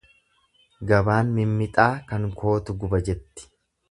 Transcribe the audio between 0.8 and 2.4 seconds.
Gabaan mimmixaa kan